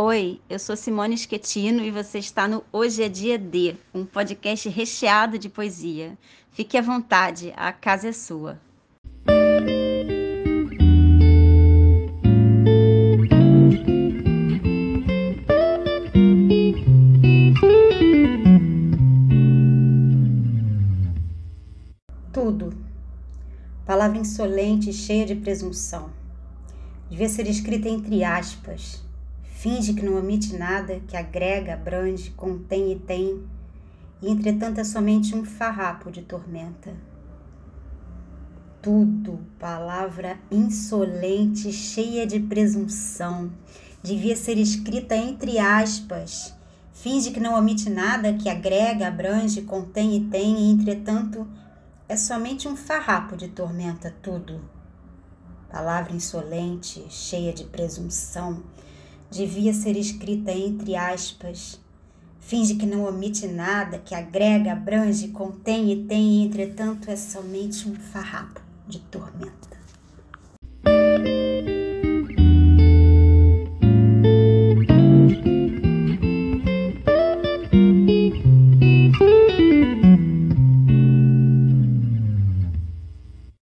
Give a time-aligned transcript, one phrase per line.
[0.00, 4.68] Oi, eu sou Simone Schettino e você está no Hoje é Dia D, um podcast
[4.68, 6.16] recheado de poesia.
[6.52, 8.60] Fique à vontade, a casa é sua.
[22.32, 22.72] Tudo.
[23.84, 26.08] Palavra insolente e cheia de presunção.
[27.10, 29.07] Devia ser escrita entre aspas.
[29.58, 33.42] Finge que não omite nada, que agrega, abrange, contém e tem,
[34.22, 36.94] e entretanto é somente um farrapo de tormenta.
[38.80, 43.50] Tudo, palavra insolente, cheia de presunção,
[44.00, 46.54] devia ser escrita entre aspas.
[46.92, 51.44] Finge que não omite nada, que agrega, abrange, contém e tem, e entretanto
[52.08, 54.60] é somente um farrapo de tormenta tudo.
[55.68, 58.62] Palavra insolente, cheia de presunção,
[59.30, 61.80] devia ser escrita entre aspas.
[62.40, 67.88] Finge que não omite nada, que agrega, abrange, contém e tem, e entretanto é somente
[67.88, 69.76] um farrapo de tormenta.